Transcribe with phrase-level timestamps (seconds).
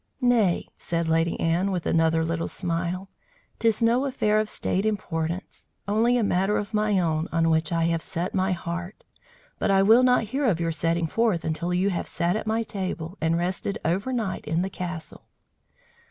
[0.19, 3.11] "Nay," said Lady Anne, with another little smile,
[3.59, 5.69] "'tis no affair of state importance!
[5.87, 9.05] Only a matter of my own on which I have set my heart.
[9.59, 12.63] But I will not hear to your setting forth, until you have sat at my
[12.63, 15.27] table and rested overnight in the castle."